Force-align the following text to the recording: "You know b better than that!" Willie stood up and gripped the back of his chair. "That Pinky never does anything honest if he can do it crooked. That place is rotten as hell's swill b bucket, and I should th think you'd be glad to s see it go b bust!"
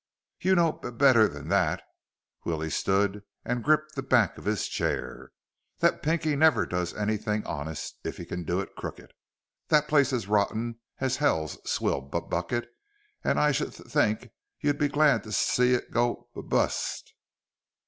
"You 0.39 0.55
know 0.55 0.71
b 0.71 0.89
better 0.89 1.27
than 1.27 1.47
that!" 1.49 1.83
Willie 2.43 2.71
stood 2.71 3.17
up 3.17 3.23
and 3.45 3.63
gripped 3.63 3.93
the 3.93 4.01
back 4.01 4.35
of 4.39 4.45
his 4.45 4.67
chair. 4.67 5.31
"That 5.77 6.01
Pinky 6.01 6.35
never 6.35 6.65
does 6.65 6.95
anything 6.95 7.45
honest 7.45 7.99
if 8.03 8.17
he 8.17 8.25
can 8.25 8.43
do 8.43 8.61
it 8.61 8.75
crooked. 8.75 9.13
That 9.67 9.87
place 9.87 10.11
is 10.11 10.27
rotten 10.27 10.79
as 10.99 11.17
hell's 11.17 11.59
swill 11.69 12.01
b 12.01 12.19
bucket, 12.19 12.67
and 13.23 13.39
I 13.39 13.51
should 13.51 13.73
th 13.73 13.87
think 13.91 14.29
you'd 14.59 14.79
be 14.79 14.87
glad 14.87 15.21
to 15.21 15.29
s 15.29 15.37
see 15.37 15.75
it 15.75 15.91
go 15.91 16.29
b 16.33 16.41
bust!" 16.41 17.13